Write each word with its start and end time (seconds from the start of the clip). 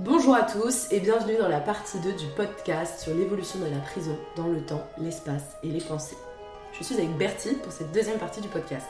Bonjour 0.00 0.34
à 0.34 0.42
tous 0.42 0.90
et 0.90 0.98
bienvenue 0.98 1.36
dans 1.38 1.46
la 1.46 1.60
partie 1.60 2.00
2 2.00 2.14
du 2.14 2.26
podcast 2.34 2.98
sur 2.98 3.14
l'évolution 3.14 3.60
de 3.60 3.66
la 3.66 3.78
prison 3.78 4.18
dans 4.34 4.48
le 4.48 4.60
temps, 4.60 4.84
l'espace 4.98 5.56
et 5.62 5.68
les 5.68 5.80
pensées. 5.80 6.16
Je 6.72 6.82
suis 6.82 6.96
avec 6.96 7.16
Bertie 7.16 7.54
pour 7.62 7.70
cette 7.70 7.92
deuxième 7.92 8.18
partie 8.18 8.40
du 8.40 8.48
podcast. 8.48 8.88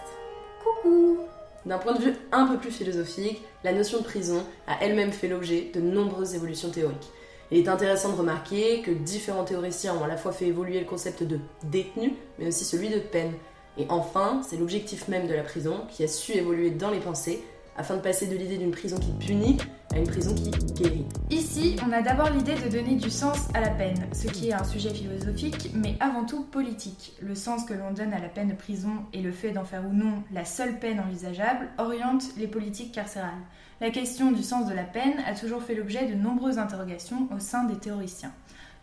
Coucou 0.64 1.19
D'un 1.67 1.77
point 1.77 1.92
de 1.92 2.01
vue 2.01 2.14
un 2.32 2.46
peu 2.46 2.56
plus 2.56 2.71
philosophique, 2.71 3.42
la 3.64 3.74
notion 3.74 3.99
de 3.99 4.04
prison 4.04 4.46
a 4.67 4.82
elle-même 4.82 5.13
fait 5.13 5.28
l'objet 5.28 5.71
de 5.74 5.81
nombreuses 5.82 6.35
évolutions 6.35 6.71
théoriques. 6.71 7.10
Il 7.50 7.59
est 7.59 7.68
intéressant 7.68 8.13
de 8.13 8.17
remarquer 8.17 8.81
que 8.81 8.91
différents 8.91 9.45
théoriciens 9.45 9.95
ont 9.96 10.05
à 10.05 10.09
la 10.09 10.17
fois 10.17 10.32
fait 10.32 10.46
évoluer 10.46 10.81
le 10.81 10.86
concept 10.86 11.23
de 11.23 11.38
détenu, 11.64 12.14
mais 12.38 12.46
aussi 12.49 12.64
celui 12.64 12.88
de 12.88 12.99
peine. 12.99 13.35
Et 13.77 13.85
enfin, 13.91 14.41
c'est 14.49 14.56
l'objectif 14.56 15.09
même 15.09 15.27
de 15.27 15.35
la 15.35 15.42
prison 15.42 15.82
qui 15.91 16.02
a 16.02 16.09
su 16.09 16.32
évoluer 16.32 16.70
dans 16.70 16.91
les 16.91 17.00
pensées 17.00 17.45
afin 17.77 17.96
de 17.96 18.01
passer 18.01 18.27
de 18.27 18.37
l'idée 18.37 18.59
d'une 18.59 18.70
prison 18.70 18.98
qui 18.98 19.12
punit 19.27 19.56
à 19.92 19.98
une 19.98 20.06
prison 20.06 20.34
qui 20.34 20.51
guérit. 20.74 21.06
Ici, 21.30 21.77
on 21.87 21.92
a 21.92 22.02
d'abord 22.02 22.30
l'idée 22.30 22.55
de 22.55 22.69
donner 22.69 22.96
du 22.96 23.10
sens 23.10 23.48
à 23.55 23.60
la 23.60 23.70
peine, 23.70 24.06
ce 24.12 24.27
qui 24.27 24.48
est 24.48 24.52
un 24.52 24.65
sujet 24.65 24.91
philosophique, 24.91 25.70
mais 25.74 25.96
avant 26.01 26.24
tout 26.24 26.45
politique. 26.45 27.15
Le 27.20 27.34
sens 27.34 27.65
que 27.65 27.74
l'on 27.74 27.92
donne 27.92 28.12
à 28.12 28.20
la 28.20 28.29
peine 28.29 28.48
de 28.48 28.55
prison 28.55 29.05
et 29.12 29.23
le 29.23 29.32
fait 29.32 29.52
d'en 29.52 29.65
faire 29.65 29.84
ou 29.87 29.92
non 29.92 30.23
la 30.32 30.45
seule 30.45 30.79
peine 30.79 31.01
envisageable 31.01 31.68
oriente 31.79 32.24
les 32.37 32.46
politiques 32.46 32.92
carcérales. 32.92 33.30
La 33.80 33.91
question 33.91 34.30
du 34.30 34.43
sens 34.43 34.68
de 34.68 34.74
la 34.74 34.84
peine 34.84 35.18
a 35.27 35.34
toujours 35.34 35.62
fait 35.62 35.74
l'objet 35.74 36.06
de 36.06 36.15
nombreuses 36.15 36.59
interrogations 36.59 37.29
au 37.34 37.38
sein 37.38 37.65
des 37.65 37.77
théoriciens. 37.77 38.32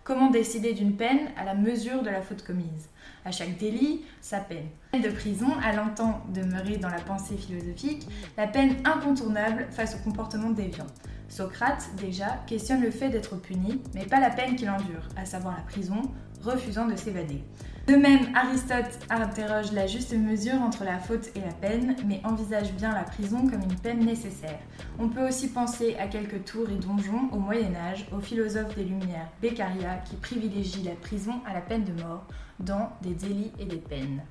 Comment 0.04 0.32
décider 0.32 0.74
d'une 0.74 0.96
peine 0.96 1.30
à 1.38 1.46
la 1.46 1.54
mesure 1.54 2.02
de 2.02 2.10
la 2.10 2.24
faute 2.24 2.44
commise? 2.44 2.90
À 3.24 3.32
chaque 3.32 3.58
délit, 3.58 4.04
sa 4.20 4.40
peine. 4.40 4.66
De 4.94 5.10
prison 5.10 5.50
a 5.64 5.74
longtemps 5.74 6.24
demeuré 6.34 6.78
dans 6.78 6.90
la 6.90 7.00
pensée 7.00 7.38
philosophique 7.38 8.08
la 8.36 8.48
peine 8.48 8.78
incontournable 8.84 9.68
face 9.70 9.96
au 9.96 10.00
comportement 10.00 10.50
déviant. 10.50 10.88
Socrate, 11.30 11.88
déjà, 11.98 12.42
questionne 12.48 12.82
le 12.82 12.90
fait 12.90 13.10
d'être 13.10 13.36
puni, 13.36 13.80
mais 13.94 14.06
pas 14.06 14.20
la 14.20 14.32
peine 14.32 14.56
qu'il 14.56 14.72
endure, 14.72 15.08
à 15.16 15.26
savoir 15.26 15.56
la 15.56 15.64
prison, 15.64 16.02
refusant 16.44 16.88
de 16.88 16.96
s'évader. 16.96 17.44
De 17.88 17.96
même, 17.96 18.28
Aristote 18.36 19.00
interroge 19.10 19.72
la 19.72 19.88
juste 19.88 20.14
mesure 20.14 20.62
entre 20.62 20.84
la 20.84 21.00
faute 21.00 21.30
et 21.36 21.40
la 21.40 21.52
peine, 21.52 21.96
mais 22.06 22.22
envisage 22.24 22.72
bien 22.74 22.94
la 22.94 23.04
prison 23.04 23.48
comme 23.48 23.64
une 23.64 23.76
peine 23.76 24.06
nécessaire. 24.06 24.60
On 25.00 25.10
peut 25.10 25.28
aussi 25.28 25.50
penser 25.50 25.96
à 26.00 26.08
quelques 26.08 26.46
tours 26.46 26.70
et 26.70 26.76
donjons 26.76 27.30
au 27.32 27.38
Moyen 27.38 27.74
Âge, 27.76 28.08
au 28.16 28.20
philosophe 28.20 28.76
des 28.76 28.84
Lumières 28.84 29.30
Beccaria 29.42 29.98
qui 30.06 30.16
privilégie 30.16 30.84
la 30.84 30.92
prison 30.92 31.34
à 31.46 31.54
la 31.54 31.62
peine 31.62 31.84
de 31.84 32.02
mort 32.02 32.24
dans 32.60 32.92
des 33.02 33.16
délits 33.16 33.52
et 33.60 33.66
des 33.66 33.78
peines. 33.78 34.22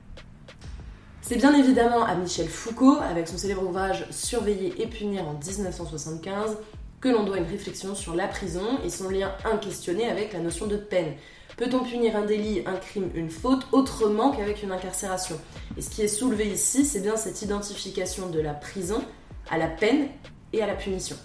C'est 1.23 1.37
bien 1.37 1.53
évidemment 1.53 2.05
à 2.05 2.15
Michel 2.15 2.49
Foucault, 2.49 2.99
avec 2.99 3.29
son 3.29 3.37
célèbre 3.37 3.69
ouvrage 3.69 4.07
Surveiller 4.11 4.81
et 4.81 4.87
punir 4.87 5.29
en 5.29 5.35
1975, 5.35 6.57
que 7.01 7.09
l'on 7.09 7.25
doit 7.25 7.39
une 7.39 7.47
réflexion 7.47 7.95
sur 7.95 8.15
la 8.15 8.29
prison 8.29 8.79
et 8.85 8.91
son 8.91 9.09
lien 9.09 9.33
inquestionné 9.45 10.09
avec 10.09 10.33
la 10.33 10.41
notion 10.41 10.67
de 10.67 10.77
peine. 10.77 11.15
Peut-on 11.57 11.81
punir 11.81 12.17
un 12.17 12.25
délit, 12.25 12.63
un 12.67 12.77
crime, 12.77 13.11
une 13.15 13.31
faute 13.31 13.67
autrement 13.73 14.31
qu'avec 14.33 14.63
une 14.63 14.73
incarcération? 14.73 15.39
Et 15.77 15.83
ce 15.83 15.91
qui 15.91 16.03
est 16.03 16.09
soulevé 16.09 16.49
ici, 16.49 16.85
c'est 16.85 17.01
bien 17.01 17.17
cette 17.17 17.43
identification 17.43 18.29
de 18.29 18.41
la 18.41 18.55
prison 18.55 19.03
à 19.51 19.59
la 19.59 19.69
peine 19.69 20.09
et 20.53 20.63
à 20.63 20.67
la 20.67 20.75
punition. 20.75 21.17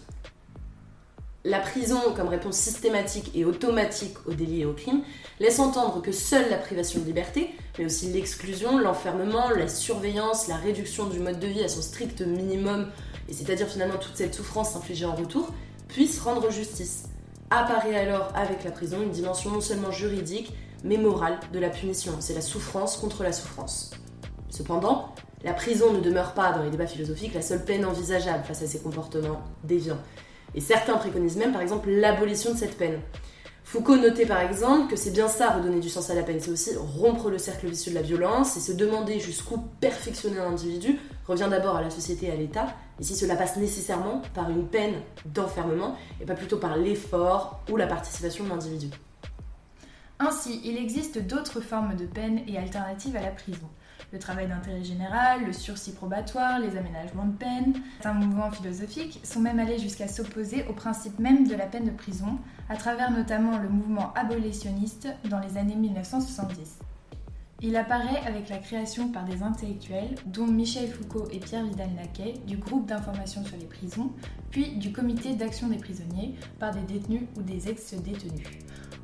La 1.48 1.60
prison, 1.60 2.00
comme 2.16 2.28
réponse 2.28 2.58
systématique 2.58 3.30
et 3.36 3.46
automatique 3.46 4.16
aux 4.26 4.34
délits 4.34 4.62
et 4.62 4.66
aux 4.66 4.74
crimes, 4.74 5.04
laisse 5.40 5.60
entendre 5.60 6.02
que 6.02 6.12
seule 6.12 6.50
la 6.50 6.58
privation 6.58 7.00
de 7.02 7.06
liberté, 7.06 7.52
mais 7.78 7.86
aussi 7.86 8.08
l'exclusion, 8.08 8.80
l'enfermement, 8.80 9.52
la 9.52 9.68
surveillance, 9.68 10.48
la 10.48 10.56
réduction 10.56 11.06
du 11.06 11.20
mode 11.20 11.40
de 11.40 11.48
vie 11.48 11.64
à 11.64 11.68
son 11.68 11.84
strict 11.84 12.22
minimum, 12.22 12.90
et 13.30 13.34
c'est-à-dire 13.34 13.68
finalement 13.68 13.98
toute 13.98 14.16
cette 14.16 14.34
souffrance 14.34 14.76
infligée 14.76 15.06
en 15.06 15.16
retour, 15.16 15.52
puisse 15.88 16.20
rendre 16.20 16.52
justice 16.52 17.06
apparaît 17.50 17.96
alors 17.96 18.32
avec 18.36 18.64
la 18.64 18.72
prison 18.72 19.02
une 19.02 19.12
dimension 19.12 19.52
non 19.52 19.62
seulement 19.62 19.92
juridique, 19.92 20.54
mais 20.84 20.98
morale 20.98 21.40
de 21.52 21.60
la 21.60 21.70
punition. 21.70 22.14
C'est 22.20 22.34
la 22.34 22.42
souffrance 22.42 22.98
contre 22.98 23.24
la 23.24 23.32
souffrance. 23.32 23.92
Cependant, 24.50 25.14
la 25.44 25.54
prison 25.54 25.94
ne 25.94 26.00
demeure 26.00 26.34
pas, 26.34 26.52
dans 26.54 26.64
les 26.64 26.70
débats 26.70 26.88
philosophiques, 26.88 27.34
la 27.34 27.42
seule 27.42 27.64
peine 27.64 27.86
envisageable 27.86 28.44
face 28.46 28.62
à 28.62 28.68
ces 28.68 28.80
comportements 28.80 29.42
déviants. 29.64 30.00
Et 30.54 30.62
certains 30.62 30.98
préconisent 30.98 31.38
même, 31.38 31.52
par 31.52 31.62
exemple, 31.62 31.90
l'abolition 31.90 32.54
de 32.54 32.58
cette 32.58 32.78
peine. 32.78 33.00
Foucault 33.64 33.98
notait 33.98 34.28
par 34.28 34.42
exemple 34.42 34.92
que 34.92 34.96
c'est 34.96 35.10
bien 35.10 35.28
ça 35.28 35.50
redonner 35.50 35.80
du 35.80 35.90
sens 35.90 36.12
à 36.12 36.14
la 36.14 36.22
peine, 36.22 36.40
c'est 36.40 36.52
aussi 36.52 36.72
rompre 36.76 37.32
le 37.32 37.40
cercle 37.40 37.68
vicieux 37.68 37.92
de 37.92 37.96
la 37.96 38.04
violence 38.04 38.56
et 38.56 38.60
se 38.60 38.72
demander 38.72 39.20
jusqu'où 39.20 39.58
perfectionner 39.82 40.38
un 40.38 40.52
individu 40.52 41.00
revient 41.28 41.48
d'abord 41.50 41.76
à 41.76 41.82
la 41.82 41.90
société 41.90 42.28
et 42.28 42.32
à 42.32 42.36
l'État, 42.36 42.68
et 43.00 43.04
si 43.04 43.16
cela 43.16 43.36
passe 43.36 43.58
nécessairement 43.58 44.22
par 44.34 44.50
une 44.50 44.68
peine 44.68 45.02
d'enfermement 45.26 45.96
et 46.22 46.26
pas 46.26 46.36
plutôt 46.36 46.58
par 46.58 46.78
l'effort 46.78 47.62
ou 47.72 47.78
la 47.78 47.88
participation 47.88 48.44
de 48.44 48.50
l'individu. 48.50 48.90
Ainsi, 50.20 50.62
il 50.64 50.78
existe 50.78 51.20
d'autres 51.20 51.60
formes 51.60 51.96
de 51.96 52.06
peine 52.06 52.42
et 52.48 52.58
alternatives 52.58 53.16
à 53.16 53.22
la 53.22 53.32
prison 53.32 53.68
le 54.12 54.20
travail 54.20 54.48
d'intérêt 54.48 54.84
général, 54.84 55.46
le 55.46 55.54
sursis 55.54 55.92
probatoire, 55.92 56.60
les 56.60 56.78
aménagements 56.78 57.26
de 57.26 57.38
peine. 57.38 57.74
Certains 58.02 58.18
mouvements 58.18 58.52
philosophiques 58.52 59.20
sont 59.24 59.42
même 59.42 59.60
allés 59.60 59.78
jusqu'à 59.78 60.08
s'opposer 60.08 60.66
au 60.70 60.74
principe 60.74 61.20
même 61.20 61.48
de 61.48 61.56
la 61.56 61.66
peine 61.66 61.86
de 61.86 61.92
prison, 61.92 62.38
à 62.70 62.78
travers 62.78 63.12
notamment 63.12 63.58
le 63.58 63.70
mouvement 63.70 64.14
abolitionniste 64.14 65.10
dans 65.30 65.40
les 65.40 65.58
années 65.58 65.76
1970. 65.76 66.80
Il 67.68 67.76
apparaît 67.78 68.22
avec 68.28 68.50
la 68.50 68.60
création 68.60 69.08
par 69.08 69.26
des 69.26 69.42
intellectuels, 69.42 70.14
dont 70.28 70.46
Michel 70.46 70.88
Foucault 70.88 71.28
et 71.32 71.40
Pierre 71.40 71.66
Vidal-Naquet, 71.66 72.36
du 72.46 72.58
groupe 72.58 72.86
d'information 72.86 73.44
sur 73.44 73.58
les 73.58 73.66
prisons, 73.66 74.12
puis 74.52 74.76
du 74.76 74.92
comité 74.92 75.34
d'action 75.34 75.68
des 75.70 75.78
prisonniers, 75.78 76.36
par 76.60 76.76
des 76.76 76.82
détenus 76.82 77.24
ou 77.36 77.42
des 77.42 77.68
ex-détenus. 77.68 78.46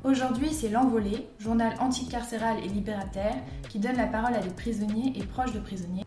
Aujourd'hui, 0.04 0.50
c'est 0.52 0.68
L'Envolée, 0.68 1.26
journal 1.40 1.74
anticarcéral 1.80 2.58
et 2.64 2.68
libérateur, 2.68 3.32
qui 3.68 3.80
donne 3.80 3.96
la 3.96 4.06
parole 4.06 4.34
à 4.34 4.38
des 4.38 4.50
prisonniers 4.50 5.12
et 5.16 5.24
proches 5.24 5.52
de 5.52 5.58
prisonniers. 5.58 6.04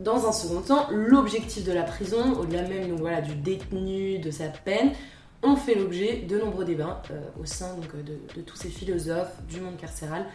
Dans 0.00 0.26
un 0.26 0.32
second 0.32 0.60
temps, 0.60 0.88
l'objectif 0.90 1.62
de 1.62 1.70
la 1.70 1.84
prison, 1.84 2.32
au-delà 2.32 2.62
même 2.62 2.88
donc, 2.88 2.98
voilà, 2.98 3.20
du 3.20 3.36
détenu, 3.36 4.18
de 4.18 4.32
sa 4.32 4.48
peine, 4.48 4.90
ont 5.44 5.54
fait 5.54 5.76
l'objet 5.76 6.24
de 6.28 6.36
nombreux 6.40 6.64
débats 6.64 7.00
euh, 7.12 7.20
au 7.40 7.44
sein 7.44 7.76
de, 7.76 8.02
de, 8.02 8.40
tous 8.42 8.56
ces 8.56 8.70
philosophes 8.70 9.40
du 9.48 9.60
monde 9.60 9.76
carcéral. 9.76 10.26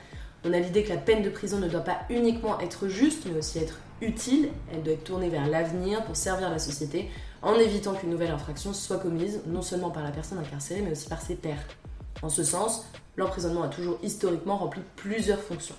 On 0.46 0.54
a 0.54 0.60
l'idée 0.60 0.84
que 0.84 0.90
la 0.90 0.98
peine 0.98 1.24
de 1.24 1.30
prison 1.30 1.60
ne 1.60 1.68
doit 1.68 1.82
pas 1.82 2.00
uniquement 2.10 2.60
être 2.60 2.88
juste, 2.88 3.26
mais 3.26 3.38
aussi 3.38 3.60
être 3.60 3.80
utile. 4.02 4.50
Elle 4.72 4.84
doit 4.84 4.94
être 4.94 5.04
tournée 5.04 5.30
vers 5.30 5.48
l'avenir 5.48 6.04
pour 6.06 6.16
servir 6.16 6.50
la 6.50 6.60
société, 6.60 7.10
en 7.42 7.56
évitant 7.56 7.94
qu'une 7.94 8.10
nouvelle 8.10 8.32
infraction 8.32 8.74
soit 8.74 8.98
commise, 8.98 9.42
non 9.46 9.62
seulement 9.62 9.90
par 9.90 10.04
la 10.04 10.12
personne 10.12 10.38
incarcérée, 10.38 10.82
mais 10.82 10.92
aussi 10.92 11.10
par 11.10 11.22
ses 11.22 11.36
pairs. 11.36 11.64
En 12.22 12.30
ce 12.30 12.44
sens, 12.44 12.86
l'emprisonnement 13.16 13.64
a 13.64 13.68
toujours 13.68 14.00
historiquement 14.04 14.58
rempli 14.58 14.82
plusieurs 14.96 15.40
fonctions. 15.40 15.76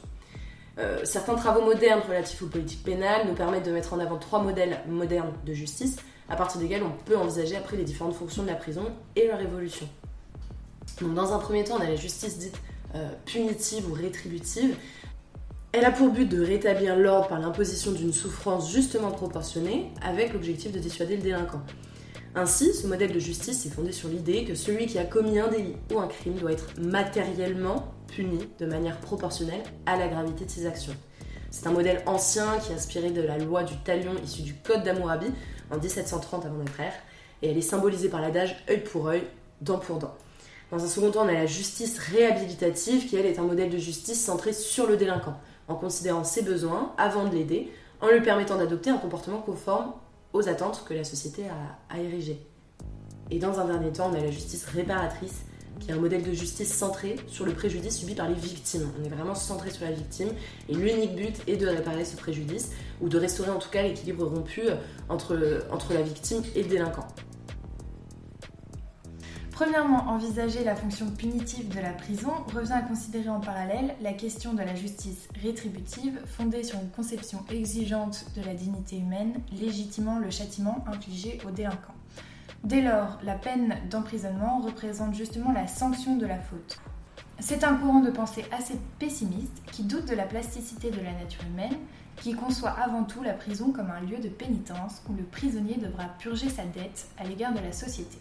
Euh, 0.79 1.01
certains 1.05 1.35
travaux 1.35 1.63
modernes 1.63 2.03
relatifs 2.07 2.43
aux 2.43 2.47
politiques 2.47 2.85
pénales 2.85 3.27
nous 3.27 3.35
permettent 3.35 3.67
de 3.67 3.73
mettre 3.73 3.95
en 3.95 3.99
avant 3.99 4.17
trois 4.17 4.41
modèles 4.41 4.79
modernes 4.89 5.33
de 5.45 5.53
justice, 5.53 5.97
à 6.29 6.37
partir 6.37 6.61
desquels 6.61 6.83
on 6.83 6.93
peut 7.05 7.17
envisager 7.17 7.57
après 7.57 7.77
les 7.77 7.85
différentes 7.85 8.15
fonctions 8.15 8.43
de 8.43 8.49
la 8.49 8.55
prison 8.55 8.85
et 9.17 9.27
leur 9.27 9.41
évolution. 9.41 9.89
Dans 11.01 11.33
un 11.33 11.39
premier 11.39 11.65
temps, 11.65 11.77
on 11.79 11.83
a 11.83 11.89
la 11.89 11.97
justice 11.97 12.39
dite 12.39 12.61
euh, 12.95 13.09
punitive 13.25 13.91
ou 13.91 13.95
rétributive. 13.95 14.77
Elle 15.73 15.85
a 15.85 15.91
pour 15.91 16.11
but 16.11 16.27
de 16.27 16.43
rétablir 16.43 16.97
l'ordre 16.97 17.29
par 17.29 17.39
l'imposition 17.39 17.93
d'une 17.93 18.13
souffrance 18.13 18.73
justement 18.73 19.11
proportionnée, 19.11 19.91
avec 20.03 20.33
l'objectif 20.33 20.73
de 20.73 20.79
dissuader 20.79 21.17
le 21.17 21.23
délinquant. 21.23 21.61
Ainsi, 22.35 22.73
ce 22.73 22.87
modèle 22.87 23.13
de 23.13 23.19
justice 23.19 23.67
est 23.67 23.71
fondé 23.71 23.93
sur 23.93 24.09
l'idée 24.09 24.45
que 24.45 24.55
celui 24.55 24.87
qui 24.87 24.99
a 24.99 25.05
commis 25.05 25.39
un 25.39 25.49
délit 25.49 25.77
ou 25.93 25.99
un 25.99 26.07
crime 26.07 26.35
doit 26.35 26.53
être 26.53 26.79
matériellement 26.81 27.93
puni 28.07 28.39
de 28.59 28.67
manière 28.67 28.99
proportionnelle 29.01 29.63
à 29.87 29.97
la 29.97 30.09
gravité 30.09 30.45
de 30.45 30.51
ses 30.51 30.67
actions. 30.67 30.95
C'est 31.51 31.67
un 31.67 31.73
modèle 31.73 32.03
ancien 32.07 32.59
qui 32.59 32.73
est 32.73 32.75
inspiré 32.75 33.11
de 33.11 33.23
la 33.23 33.39
loi 33.39 33.65
du 33.65 33.77
talion 33.79 34.13
issue 34.23 34.43
du 34.43 34.55
Code 34.55 34.83
d'Amourabi 34.83 35.29
en 35.71 35.79
1730 35.79 36.47
avant 36.47 36.57
notre 36.57 36.79
ère, 36.81 36.93
et 37.43 37.51
elle 37.51 37.59
est 37.59 37.63
symbolisée 37.63 38.09
par 38.09 38.21
l'adage 38.21 38.57
œil 38.69 38.85
pour 38.85 39.09
œil, 39.09 39.23
dent 39.61 39.79
pour 39.79 39.99
dent. 39.99 40.15
Dans 40.71 40.85
un 40.85 40.87
second 40.87 41.11
temps, 41.11 41.25
on 41.25 41.29
a 41.29 41.33
la 41.33 41.47
justice 41.47 41.99
réhabilitative 41.99 43.09
qui, 43.09 43.17
elle, 43.17 43.25
est 43.25 43.39
un 43.39 43.45
modèle 43.45 43.71
de 43.71 43.79
justice 43.79 44.23
centré 44.23 44.53
sur 44.53 44.87
le 44.87 44.99
délinquant, 44.99 45.35
en 45.67 45.75
considérant 45.75 46.25
ses 46.25 46.43
besoins 46.43 46.93
avant 46.99 47.25
de 47.25 47.35
l'aider, 47.35 47.73
en 48.03 48.09
lui 48.09 48.21
permettant 48.21 48.59
d'adopter 48.59 48.91
un 48.91 48.99
comportement 48.99 49.41
conforme 49.41 49.93
aux 50.35 50.47
attentes 50.47 50.85
que 50.87 50.93
la 50.93 51.05
société 51.05 51.45
a, 51.49 51.99
érigées. 51.99 52.45
Et 53.31 53.39
dans 53.39 53.59
un 53.61 53.65
dernier 53.65 53.93
temps, 53.93 54.11
on 54.13 54.15
a 54.15 54.21
la 54.21 54.31
justice 54.31 54.67
réparatrice, 54.67 55.45
qui 55.81 55.91
est 55.91 55.95
un 55.95 56.01
modèle 56.01 56.23
de 56.23 56.33
justice 56.33 56.75
centré 56.75 57.17
sur 57.29 57.47
le 57.47 57.53
préjudice 57.53 57.99
subi 57.99 58.15
par 58.15 58.29
les 58.29 58.35
victimes. 58.35 58.91
On 59.01 59.05
est 59.05 59.09
vraiment 59.09 59.35
centré 59.35 59.71
sur 59.71 59.87
la 59.87 59.93
victime 59.93 60.29
et 60.69 60.75
l'unique 60.75 61.15
but 61.15 61.37
est 61.47 61.57
de 61.57 61.67
réparer 61.67 62.05
ce 62.05 62.17
préjudice 62.17 62.73
ou 63.01 63.09
de 63.09 63.17
restaurer 63.17 63.51
en 63.51 63.59
tout 63.59 63.71
cas 63.71 63.83
l'équilibre 63.83 64.27
rompu 64.27 64.63
entre, 65.09 65.65
entre 65.71 65.95
la 65.95 66.03
victime 66.03 66.43
et 66.57 66.65
le 66.65 66.69
délinquant. 66.69 67.07
Premièrement, 69.59 70.09
envisager 70.09 70.63
la 70.63 70.77
fonction 70.77 71.11
punitive 71.11 71.75
de 71.75 71.81
la 71.81 71.91
prison 71.91 72.31
revient 72.55 72.75
à 72.75 72.81
considérer 72.81 73.29
en 73.29 73.41
parallèle 73.41 73.97
la 74.01 74.13
question 74.13 74.55
de 74.55 74.63
la 74.63 74.77
justice 74.77 75.29
rétributive 75.43 76.21
fondée 76.27 76.63
sur 76.63 76.79
une 76.79 76.91
conception 76.91 77.45
exigeante 77.51 78.27
de 78.37 78.43
la 78.43 78.55
dignité 78.55 78.99
humaine, 78.99 79.35
légitimant 79.51 80.21
le 80.21 80.31
châtiment 80.31 80.85
infligé 80.87 81.41
aux 81.45 81.51
délinquants. 81.51 81.97
Dès 82.63 82.83
lors, 82.83 83.19
la 83.25 83.35
peine 83.35 83.75
d'emprisonnement 83.91 84.61
représente 84.61 85.17
justement 85.17 85.51
la 85.51 85.67
sanction 85.67 86.15
de 86.15 86.27
la 86.27 86.39
faute. 86.39 86.79
C'est 87.41 87.65
un 87.65 87.75
courant 87.75 87.99
de 87.99 88.13
pensée 88.13 88.45
assez 88.57 88.79
pessimiste 89.01 89.61
qui 89.73 89.83
doute 89.83 90.09
de 90.09 90.15
la 90.15 90.27
plasticité 90.27 90.93
de 90.93 91.01
la 91.01 91.15
nature 91.15 91.43
humaine, 91.53 91.79
qui 92.15 92.33
conçoit 92.35 92.77
avant 92.79 93.03
tout 93.03 93.25
la 93.25 93.33
prison 93.33 93.73
comme 93.73 93.91
un 93.91 94.03
lieu 94.03 94.19
de 94.19 94.29
pénitence 94.29 95.03
où 95.09 95.15
le 95.15 95.25
prisonnier 95.25 95.79
devra 95.79 96.05
purger 96.21 96.49
sa 96.49 96.65
dette 96.65 97.09
à 97.19 97.25
l'égard 97.25 97.55
de 97.55 97.61
la 97.61 97.73
société. 97.73 98.19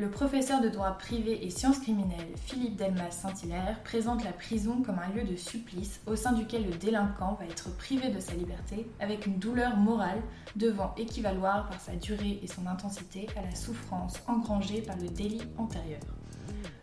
Le 0.00 0.08
professeur 0.08 0.62
de 0.62 0.70
droit 0.70 0.92
privé 0.92 1.44
et 1.44 1.50
sciences 1.50 1.80
criminelles 1.80 2.32
Philippe 2.46 2.76
Delmas 2.76 3.10
Saint-Hilaire 3.10 3.82
présente 3.84 4.24
la 4.24 4.32
prison 4.32 4.80
comme 4.80 4.98
un 4.98 5.14
lieu 5.14 5.24
de 5.24 5.36
supplice 5.36 6.00
au 6.06 6.16
sein 6.16 6.32
duquel 6.32 6.64
le 6.64 6.74
délinquant 6.74 7.36
va 7.38 7.44
être 7.44 7.76
privé 7.76 8.08
de 8.08 8.18
sa 8.18 8.32
liberté 8.32 8.88
avec 8.98 9.26
une 9.26 9.38
douleur 9.38 9.76
morale 9.76 10.22
devant 10.56 10.94
équivaloir 10.96 11.68
par 11.68 11.78
sa 11.82 11.96
durée 11.96 12.40
et 12.42 12.46
son 12.46 12.66
intensité 12.66 13.26
à 13.36 13.42
la 13.42 13.54
souffrance 13.54 14.14
engrangée 14.26 14.80
par 14.80 14.96
le 14.96 15.08
délit 15.08 15.42
antérieur. 15.58 16.00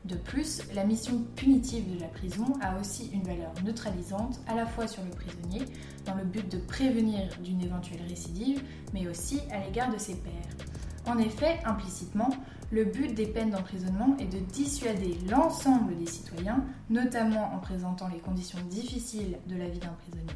De 0.06 0.16
plus, 0.16 0.62
la 0.76 0.86
mission 0.86 1.24
punitive 1.36 1.96
de 1.96 2.00
la 2.00 2.10
prison 2.10 2.46
a 2.62 2.80
aussi 2.80 3.10
une 3.12 3.24
valeur 3.24 3.52
neutralisante 3.66 4.40
à 4.48 4.54
la 4.54 4.68
fois 4.68 4.88
sur 4.88 5.04
le 5.04 5.10
prisonnier, 5.10 5.64
dans 6.06 6.14
le 6.14 6.24
but 6.24 6.48
de 6.52 6.60
prévenir 6.60 7.28
d'une 7.44 7.64
éventuelle 7.64 8.04
récidive, 8.08 8.62
mais 8.94 9.08
aussi 9.08 9.42
à 9.52 9.60
l'égard 9.66 9.92
de 9.92 9.98
ses 9.98 10.16
pairs. 10.18 10.67
En 11.08 11.18
effet, 11.20 11.60
implicitement, 11.64 12.30
le 12.70 12.84
but 12.84 13.14
des 13.14 13.28
peines 13.28 13.52
d'emprisonnement 13.52 14.18
est 14.20 14.26
de 14.26 14.40
dissuader 14.40 15.18
l'ensemble 15.30 15.96
des 15.98 16.06
citoyens, 16.06 16.66
notamment 16.90 17.54
en 17.56 17.60
présentant 17.60 18.10
les 18.10 18.20
conditions 18.20 18.60
difficiles 18.70 19.38
de 19.48 19.56
la 19.56 19.70
vie 19.70 19.80
d'un 19.80 19.96
prisonnier. 20.02 20.34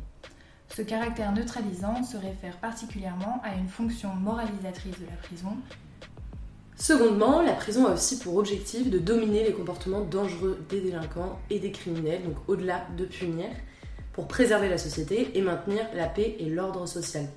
Ce 0.69 0.81
caractère 0.81 1.33
neutralisant 1.33 2.03
se 2.03 2.15
réfère 2.15 2.55
particulièrement 2.57 3.41
à 3.43 3.55
une 3.55 3.67
fonction 3.67 4.15
moralisatrice 4.15 4.97
de 4.97 5.05
la 5.05 5.17
prison. 5.17 5.57
Secondement, 6.77 7.41
la 7.41 7.53
prison 7.53 7.85
a 7.87 7.93
aussi 7.93 8.17
pour 8.19 8.37
objectif 8.37 8.89
de 8.89 8.97
dominer 8.97 9.43
les 9.43 9.51
comportements 9.51 10.01
dangereux 10.01 10.65
des 10.69 10.79
délinquants 10.79 11.37
et 11.49 11.59
des 11.59 11.73
criminels, 11.73 12.23
donc 12.23 12.37
au-delà 12.47 12.85
de 12.97 13.03
punir, 13.03 13.49
pour 14.13 14.29
préserver 14.29 14.69
la 14.69 14.77
société 14.77 15.37
et 15.37 15.41
maintenir 15.41 15.81
la 15.93 16.07
paix 16.07 16.37
et 16.39 16.49
l'ordre 16.49 16.87
social. 16.87 17.27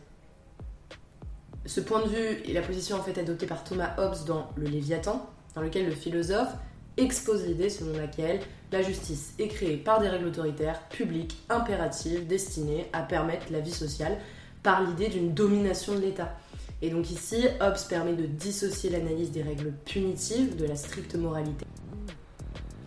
Ce 1.67 1.81
point 1.81 2.03
de 2.03 2.09
vue 2.09 2.51
est 2.51 2.53
la 2.53 2.61
position 2.61 2.97
en 2.97 3.03
fait 3.03 3.19
adoptée 3.19 3.47
par 3.47 3.65
Thomas 3.65 3.95
Hobbes 3.97 4.27
dans 4.27 4.49
Le 4.57 4.67
Léviathan, 4.67 5.27
dans 5.55 5.63
lequel 5.63 5.87
le 5.87 5.93
philosophe 5.93 6.53
expose 6.99 7.47
l'idée 7.47 7.71
selon 7.71 7.97
laquelle 7.97 8.41
la 8.71 8.83
justice 8.83 9.33
est 9.39 9.49
créée 9.49 9.79
par 9.79 10.01
des 10.01 10.09
règles 10.09 10.27
autoritaires, 10.27 10.81
publiques, 10.91 11.39
impératives, 11.49 12.27
destinées 12.27 12.87
à 12.93 13.01
permettre 13.01 13.47
la 13.51 13.61
vie 13.61 13.73
sociale 13.73 14.19
par 14.63 14.83
l'idée 14.83 15.09
d'une 15.09 15.33
domination 15.33 15.95
de 15.95 16.01
l'État. 16.01 16.37
Et 16.83 16.91
donc 16.91 17.11
ici, 17.11 17.47
Hobbes 17.61 17.89
permet 17.89 18.13
de 18.13 18.27
dissocier 18.27 18.91
l'analyse 18.91 19.31
des 19.31 19.43
règles 19.43 19.73
punitives 19.87 20.57
de 20.57 20.67
la 20.67 20.77
stricte 20.77 21.15
moralité. 21.15 21.65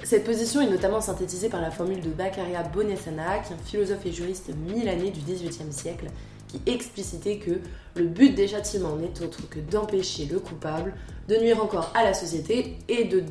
Cette 0.03 0.23
position 0.23 0.61
est 0.61 0.69
notamment 0.69 1.01
synthétisée 1.01 1.49
par 1.49 1.61
la 1.61 1.71
formule 1.71 2.01
de 2.01 2.09
Baccaria 2.09 2.61
Bonesana, 2.61 3.39
qui 3.39 3.53
est 3.53 3.55
un 3.55 3.59
philosophe 3.59 4.05
et 4.05 4.11
juriste 4.11 4.51
milanais 4.55 5.09
du 5.09 5.19
XVIIIe 5.21 5.73
siècle, 5.73 6.07
qui 6.47 6.61
explicitait 6.65 7.37
que 7.37 7.59
le 7.95 8.07
but 8.07 8.33
des 8.33 8.47
châtiments 8.47 8.95
n'est 8.95 9.21
autre 9.21 9.47
que 9.49 9.59
d'empêcher 9.59 10.25
le 10.25 10.39
coupable 10.39 10.93
de 11.27 11.35
nuire 11.35 11.61
encore 11.61 11.91
à 11.95 12.03
la 12.03 12.13
société 12.13 12.77
et 12.87 13.05
de 13.05 13.23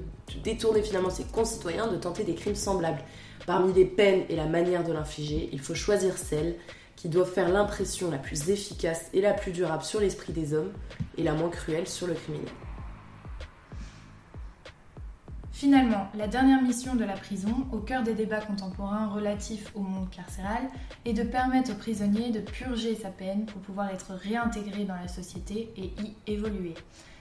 détourner 0.44 0.82
finalement 0.82 1.10
ses 1.10 1.24
concitoyens 1.24 1.86
de 1.86 1.96
tenter 1.96 2.24
des 2.24 2.34
crimes 2.34 2.54
semblables. 2.54 3.02
Parmi 3.46 3.72
les 3.72 3.84
peines 3.84 4.24
et 4.28 4.36
la 4.36 4.46
manière 4.46 4.84
de 4.84 4.92
l'infliger, 4.92 5.48
il 5.52 5.60
faut 5.60 5.74
choisir 5.74 6.18
celles 6.18 6.56
qui 6.96 7.08
doivent 7.08 7.30
faire 7.30 7.48
l'impression 7.48 8.10
la 8.10 8.18
plus 8.18 8.50
efficace 8.50 9.06
et 9.12 9.20
la 9.20 9.34
plus 9.34 9.52
durable 9.52 9.84
sur 9.84 10.00
l'esprit 10.00 10.32
des 10.32 10.54
hommes 10.54 10.72
et 11.16 11.22
la 11.22 11.34
moins 11.34 11.50
cruelle 11.50 11.86
sur 11.86 12.06
le 12.06 12.14
criminel. 12.14 12.48
Finalement, 15.56 16.10
la 16.14 16.28
dernière 16.28 16.60
mission 16.60 16.96
de 16.96 17.04
la 17.04 17.14
prison, 17.14 17.66
au 17.72 17.78
cœur 17.78 18.02
des 18.02 18.12
débats 18.12 18.42
contemporains 18.42 19.06
relatifs 19.06 19.72
au 19.74 19.80
monde 19.80 20.10
carcéral, 20.10 20.68
est 21.06 21.14
de 21.14 21.22
permettre 21.22 21.72
au 21.72 21.76
prisonnier 21.76 22.30
de 22.30 22.40
purger 22.40 22.94
sa 22.94 23.08
peine 23.08 23.46
pour 23.46 23.62
pouvoir 23.62 23.88
être 23.88 24.12
réintégré 24.12 24.84
dans 24.84 24.96
la 24.96 25.08
société 25.08 25.72
et 25.78 25.94
y 26.02 26.14
évoluer. 26.26 26.74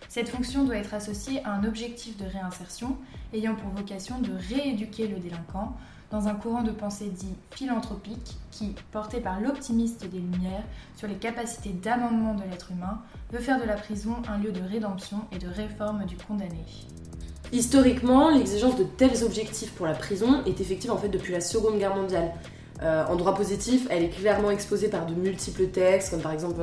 Cette 0.09 0.27
fonction 0.27 0.65
doit 0.65 0.75
être 0.75 0.93
associée 0.93 1.41
à 1.45 1.53
un 1.53 1.63
objectif 1.63 2.17
de 2.17 2.25
réinsertion 2.25 2.97
ayant 3.31 3.55
pour 3.55 3.69
vocation 3.69 4.19
de 4.19 4.33
rééduquer 4.49 5.07
le 5.07 5.19
délinquant 5.19 5.73
dans 6.11 6.27
un 6.27 6.35
courant 6.35 6.63
de 6.63 6.71
pensée 6.71 7.07
dit 7.07 7.35
philanthropique 7.51 8.35
qui, 8.51 8.75
porté 8.91 9.21
par 9.21 9.39
l'optimiste 9.39 10.09
des 10.09 10.19
Lumières 10.19 10.65
sur 10.97 11.07
les 11.07 11.15
capacités 11.15 11.71
d'amendement 11.71 12.35
de 12.35 12.43
l'être 12.51 12.73
humain, 12.73 13.01
veut 13.31 13.39
faire 13.39 13.61
de 13.61 13.65
la 13.65 13.75
prison 13.75 14.17
un 14.27 14.39
lieu 14.39 14.51
de 14.51 14.61
rédemption 14.61 15.21
et 15.31 15.37
de 15.37 15.47
réforme 15.47 16.03
du 16.03 16.17
condamné. 16.17 16.65
Historiquement, 17.51 18.29
l'exigence 18.29 18.77
de 18.77 18.83
tels 18.83 19.23
objectifs 19.23 19.71
pour 19.71 19.85
la 19.85 19.93
prison 19.93 20.43
est 20.45 20.59
effective 20.61 20.91
en 20.91 20.97
fait 20.97 21.09
depuis 21.09 21.31
la 21.31 21.41
Seconde 21.41 21.77
Guerre 21.77 21.95
mondiale. 21.95 22.31
Euh, 22.81 23.05
en 23.07 23.15
droit 23.15 23.33
positif, 23.33 23.87
elle 23.89 24.03
est 24.03 24.09
clairement 24.09 24.51
exposée 24.51 24.89
par 24.89 25.05
de 25.05 25.13
multiples 25.13 25.67
textes, 25.67 26.11
comme 26.11 26.21
par 26.21 26.33
exemple 26.33 26.61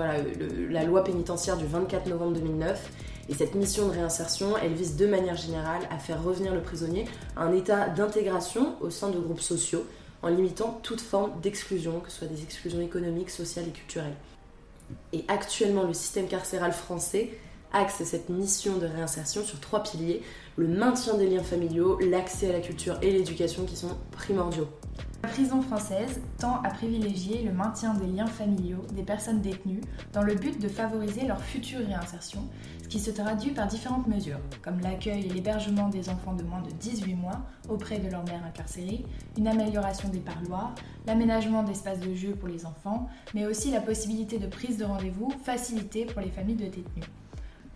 la 0.69 0.85
loi 0.85 1.05
pénitentiaire 1.05 1.57
du 1.57 1.67
24 1.67 2.07
novembre 2.09 2.35
2009. 2.35 2.91
Et 3.29 3.35
cette 3.35 3.55
mission 3.55 3.87
de 3.87 3.93
réinsertion, 3.93 4.57
elle 4.63 4.75
vise 4.75 4.97
de 4.97 5.07
manière 5.07 5.37
générale 5.37 5.83
à 5.91 5.99
faire 5.99 6.23
revenir 6.23 6.53
le 6.53 6.61
prisonnier 6.61 7.07
à 7.37 7.45
un 7.45 7.53
état 7.55 7.89
d'intégration 7.89 8.75
au 8.81 8.91
sein 8.91 9.09
de 9.09 9.19
groupes 9.19 9.41
sociaux, 9.41 9.87
en 10.23 10.29
limitant 10.29 10.81
toute 10.83 11.01
forme 11.01 11.41
d'exclusion, 11.41 12.01
que 12.01 12.11
ce 12.11 12.19
soit 12.19 12.29
des 12.29 12.43
exclusions 12.43 12.81
économiques, 12.81 13.31
sociales 13.31 13.67
et 13.69 13.73
culturelles. 13.73 14.17
Et 15.13 15.25
actuellement, 15.29 15.85
le 15.85 15.95
système 15.95 16.27
carcéral 16.27 16.73
français 16.73 17.31
axe 17.73 18.03
cette 18.05 18.29
mission 18.29 18.79
de 18.79 18.87
réinsertion 18.87 19.43
sur 19.45 19.61
trois 19.61 19.83
piliers 19.83 20.23
le 20.57 20.69
maintien 20.69 21.15
des 21.17 21.29
liens 21.29 21.43
familiaux, 21.43 21.99
l'accès 22.01 22.51
à 22.51 22.53
la 22.53 22.61
culture 22.61 22.99
et 23.01 23.11
l'éducation 23.11 23.65
qui 23.65 23.77
sont 23.77 23.97
primordiaux. 24.11 24.69
La 25.23 25.29
prison 25.29 25.63
française 25.63 26.21
tend 26.37 26.61
à 26.63 26.71
privilégier 26.71 27.43
le 27.43 27.53
maintien 27.53 27.95
des 27.95 28.07
liens 28.07 28.27
familiaux 28.27 28.85
des 28.93 29.05
personnes 29.05 29.41
détenues 29.41 29.81
dans 30.13 30.23
le 30.23 30.35
but 30.35 30.61
de 30.61 30.69
favoriser 30.69 31.27
leur 31.27 31.41
future 31.41 31.79
réinsertion, 31.87 32.41
ce 32.83 32.89
qui 32.89 32.99
se 32.99 33.13
traduit 33.13 33.53
par 33.53 33.69
différentes 33.69 34.09
mesures, 34.09 34.41
comme 34.63 34.81
l'accueil 34.81 35.27
et 35.27 35.29
l'hébergement 35.29 35.89
des 35.89 36.09
enfants 36.09 36.35
de 36.35 36.43
moins 36.43 36.61
de 36.61 36.73
18 36.73 37.15
mois 37.15 37.41
auprès 37.69 38.01
de 38.01 38.11
leur 38.11 38.25
mère 38.25 38.45
incarcérée, 38.45 39.07
une 39.39 39.47
amélioration 39.47 40.09
des 40.09 40.19
parloirs, 40.19 40.75
l'aménagement 41.07 41.63
d'espaces 41.63 42.01
de 42.01 42.15
jeu 42.15 42.35
pour 42.35 42.49
les 42.49 42.67
enfants, 42.67 43.09
mais 43.33 43.47
aussi 43.47 43.71
la 43.71 43.81
possibilité 43.81 44.39
de 44.39 44.49
prise 44.49 44.77
de 44.77 44.85
rendez-vous 44.85 45.33
facilitée 45.45 46.05
pour 46.05 46.21
les 46.21 46.31
familles 46.31 46.57
de 46.57 46.65
détenus. 46.65 47.07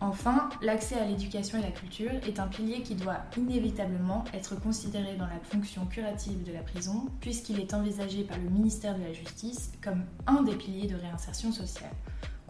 Enfin, 0.00 0.50
l'accès 0.61 0.97
à 0.97 1.07
l'éducation 1.07 1.59
et 1.59 1.62
la 1.62 1.71
culture 1.71 2.11
est 2.26 2.38
un 2.38 2.47
pilier 2.49 2.83
qui 2.83 2.95
doit 2.95 3.17
inévitablement 3.37 4.25
être 4.35 4.55
considéré 4.61 5.17
dans 5.17 5.26
la 5.26 5.41
fonction 5.43 5.87
curative 5.87 6.45
de 6.45 6.53
la 6.53 6.61
prison, 6.61 7.07
puisqu'il 7.21 7.59
est 7.61 7.73
envisagé 7.73 8.23
par 8.23 8.37
le 8.37 8.50
ministère 8.50 8.97
de 8.99 9.03
la 9.03 9.15
Justice 9.15 9.73
comme 9.83 10.05
un 10.26 10.43
des 10.43 10.55
piliers 10.55 10.87
de 10.87 10.97
réinsertion 10.97 11.50
sociale. 11.50 11.93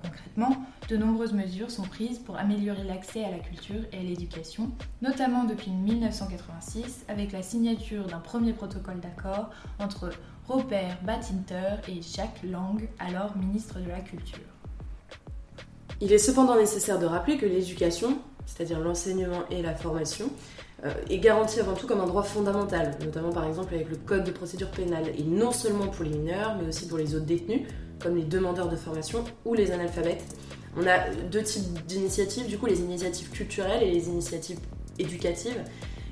Concrètement, 0.02 0.56
de 0.88 0.96
nombreuses 0.96 1.32
mesures 1.32 1.70
sont 1.70 1.84
prises 1.84 2.18
pour 2.18 2.36
améliorer 2.36 2.84
l'accès 2.84 3.24
à 3.24 3.30
la 3.30 3.38
culture 3.38 3.82
et 3.92 3.98
à 3.98 4.02
l'éducation, 4.02 4.70
notamment 5.00 5.44
depuis 5.44 5.70
1986 5.70 7.04
avec 7.08 7.32
la 7.32 7.42
signature 7.42 8.06
d'un 8.06 8.18
premier 8.18 8.52
protocole 8.52 9.00
d'accord 9.00 9.50
entre 9.78 10.10
Robert 10.48 10.98
Badinter 11.02 11.76
et 11.88 12.02
Jacques 12.02 12.42
Lang, 12.44 12.88
alors 12.98 13.36
ministre 13.36 13.80
de 13.80 13.88
la 13.88 14.00
Culture. 14.00 14.55
Il 16.00 16.12
est 16.12 16.18
cependant 16.18 16.56
nécessaire 16.56 16.98
de 16.98 17.06
rappeler 17.06 17.38
que 17.38 17.46
l'éducation, 17.46 18.18
c'est-à-dire 18.44 18.80
l'enseignement 18.80 19.44
et 19.50 19.62
la 19.62 19.74
formation, 19.74 20.30
euh, 20.84 20.92
est 21.08 21.18
garantie 21.18 21.58
avant 21.58 21.72
tout 21.72 21.86
comme 21.86 22.00
un 22.00 22.06
droit 22.06 22.22
fondamental, 22.22 22.98
notamment 23.02 23.32
par 23.32 23.46
exemple 23.46 23.74
avec 23.74 23.88
le 23.88 23.96
code 23.96 24.24
de 24.24 24.30
procédure 24.30 24.70
pénale, 24.70 25.04
et 25.16 25.22
non 25.22 25.52
seulement 25.52 25.88
pour 25.88 26.04
les 26.04 26.10
mineurs, 26.10 26.56
mais 26.60 26.68
aussi 26.68 26.86
pour 26.86 26.98
les 26.98 27.14
autres 27.14 27.24
détenus, 27.24 27.62
comme 27.98 28.14
les 28.14 28.24
demandeurs 28.24 28.68
de 28.68 28.76
formation 28.76 29.24
ou 29.46 29.54
les 29.54 29.70
analphabètes. 29.70 30.22
On 30.76 30.86
a 30.86 31.08
deux 31.30 31.42
types 31.42 31.86
d'initiatives, 31.86 32.46
du 32.46 32.58
coup 32.58 32.66
les 32.66 32.80
initiatives 32.80 33.30
culturelles 33.30 33.82
et 33.82 33.90
les 33.90 34.08
initiatives 34.08 34.58
éducatives. 34.98 35.62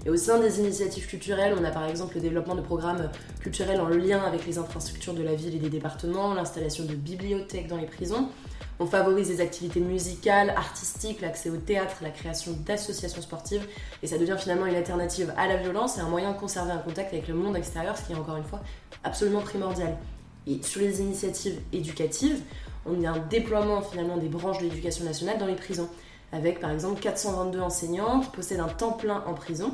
Et 0.06 0.10
au 0.10 0.16
sein 0.16 0.38
des 0.38 0.60
initiatives 0.60 1.06
culturelles, 1.06 1.54
on 1.58 1.64
a 1.64 1.70
par 1.70 1.88
exemple 1.88 2.16
le 2.16 2.20
développement 2.20 2.54
de 2.54 2.60
programmes 2.60 3.10
culturels 3.40 3.80
en 3.80 3.88
lien 3.88 4.22
avec 4.22 4.46
les 4.46 4.58
infrastructures 4.58 5.14
de 5.14 5.22
la 5.22 5.34
ville 5.34 5.54
et 5.54 5.58
des 5.58 5.70
départements, 5.70 6.34
l'installation 6.34 6.84
de 6.84 6.94
bibliothèques 6.94 7.68
dans 7.68 7.78
les 7.78 7.86
prisons, 7.86 8.28
on 8.80 8.86
favorise 8.86 9.30
les 9.30 9.40
activités 9.40 9.80
musicales, 9.80 10.50
artistiques, 10.50 11.20
l'accès 11.20 11.48
au 11.48 11.56
théâtre, 11.56 11.96
la 12.02 12.10
création 12.10 12.52
d'associations 12.66 13.22
sportives, 13.22 13.66
et 14.02 14.06
ça 14.06 14.18
devient 14.18 14.36
finalement 14.38 14.66
une 14.66 14.74
alternative 14.74 15.32
à 15.36 15.46
la 15.46 15.56
violence 15.56 15.96
et 15.96 16.00
un 16.00 16.08
moyen 16.08 16.32
de 16.32 16.38
conserver 16.38 16.72
un 16.72 16.78
contact 16.78 17.12
avec 17.12 17.28
le 17.28 17.34
monde 17.34 17.56
extérieur, 17.56 17.96
ce 17.96 18.04
qui 18.04 18.12
est 18.12 18.16
encore 18.16 18.36
une 18.36 18.44
fois 18.44 18.60
absolument 19.04 19.40
primordial. 19.40 19.96
Et 20.46 20.60
sur 20.62 20.80
les 20.80 21.00
initiatives 21.00 21.60
éducatives, 21.72 22.40
on 22.84 23.02
a 23.04 23.10
un 23.10 23.18
déploiement 23.18 23.80
finalement 23.80 24.18
des 24.18 24.28
branches 24.28 24.58
de 24.58 24.64
l'éducation 24.64 25.04
nationale 25.04 25.38
dans 25.38 25.46
les 25.46 25.54
prisons, 25.54 25.88
avec 26.34 26.60
par 26.60 26.70
exemple 26.70 27.00
422 27.00 27.60
enseignants 27.60 28.20
qui 28.20 28.30
possèdent 28.30 28.60
un 28.60 28.68
temps 28.68 28.92
plein 28.92 29.22
en 29.26 29.34
prison. 29.34 29.72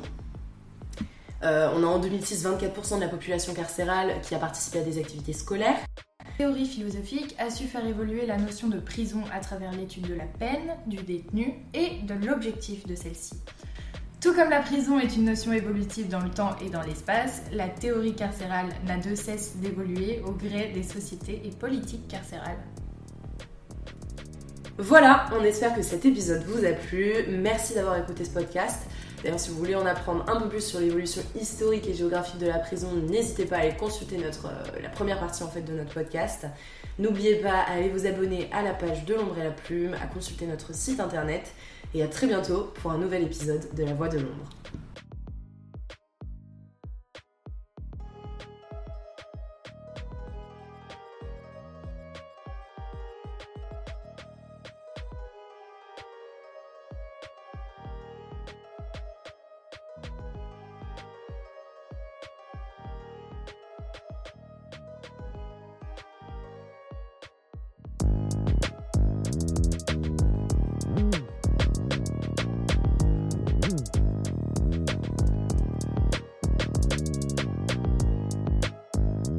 Euh, 1.43 1.71
on 1.75 1.83
a 1.83 1.87
en 1.87 1.99
2006 1.99 2.45
24% 2.45 2.97
de 2.97 3.01
la 3.01 3.09
population 3.09 3.55
carcérale 3.55 4.21
qui 4.23 4.35
a 4.35 4.39
participé 4.39 4.81
à 4.81 4.83
des 4.83 4.99
activités 4.99 5.33
scolaires. 5.33 5.79
La 6.23 6.47
théorie 6.47 6.67
philosophique 6.67 7.35
a 7.39 7.51
su 7.51 7.65
faire 7.65 7.87
évoluer 7.87 8.27
la 8.27 8.37
notion 8.37 8.69
de 8.69 8.79
prison 8.79 9.23
à 9.33 9.41
travers 9.41 9.73
l'étude 9.73 10.07
de 10.07 10.15
la 10.15 10.27
peine, 10.27 10.77
du 10.87 10.97
détenu 10.97 11.55
et 11.73 12.03
de 12.03 12.15
l'objectif 12.15 12.87
de 12.87 12.95
celle-ci. 12.95 13.35
Tout 14.21 14.35
comme 14.35 14.51
la 14.51 14.61
prison 14.61 14.99
est 14.99 15.17
une 15.17 15.25
notion 15.25 15.53
évolutive 15.53 16.09
dans 16.09 16.21
le 16.21 16.29
temps 16.29 16.55
et 16.63 16.69
dans 16.69 16.83
l'espace, 16.83 17.43
la 17.53 17.69
théorie 17.69 18.15
carcérale 18.15 18.69
n'a 18.87 18.99
de 18.99 19.15
cesse 19.15 19.57
d'évoluer 19.57 20.21
au 20.27 20.33
gré 20.33 20.73
des 20.75 20.83
sociétés 20.83 21.41
et 21.45 21.51
politiques 21.51 22.07
carcérales. 22.07 22.59
Voilà, 24.79 25.27
on 25.39 25.45
espère 25.45 25.75
que 25.75 25.83
cet 25.83 26.05
épisode 26.07 26.43
vous 26.45 26.65
a 26.65 26.73
plu. 26.73 27.13
Merci 27.29 27.75
d'avoir 27.75 27.97
écouté 27.99 28.25
ce 28.25 28.31
podcast. 28.31 28.81
D'ailleurs, 29.23 29.39
si 29.39 29.51
vous 29.51 29.57
voulez 29.57 29.75
en 29.75 29.85
apprendre 29.85 30.25
un 30.29 30.41
peu 30.41 30.49
plus 30.49 30.65
sur 30.65 30.81
l'évolution 30.81 31.23
historique 31.39 31.87
et 31.87 31.93
géographique 31.93 32.39
de 32.39 32.47
la 32.47 32.59
prison, 32.59 32.89
n'hésitez 33.09 33.45
pas 33.45 33.57
à 33.57 33.61
aller 33.61 33.77
consulter 33.77 34.17
euh, 34.17 34.81
la 34.83 34.89
première 34.89 35.21
partie 35.21 35.43
en 35.43 35.49
fait 35.49 35.61
de 35.61 35.75
notre 35.75 35.93
podcast. 35.93 36.47
N'oubliez 36.99 37.37
pas 37.37 37.61
à 37.61 37.73
aller 37.75 37.91
vous 37.91 38.07
abonner 38.07 38.49
à 38.53 38.63
la 38.63 38.73
page 38.73 39.05
de 39.05 39.15
l'ombre 39.15 39.37
et 39.39 39.45
la 39.45 39.51
plume, 39.51 39.95
à 39.95 40.07
consulter 40.07 40.47
notre 40.47 40.75
site 40.75 41.01
internet 41.01 41.53
et 41.95 42.03
à 42.03 42.09
très 42.09 42.27
bientôt 42.27 42.73
pour 42.81 42.93
un 42.93 42.99
nouvel 42.99 43.25
épisode 43.25 43.69
de 43.75 43.85
La 43.85 43.93
Voix 43.93 44.09
de 44.09 44.19
l'ombre. 44.19 44.60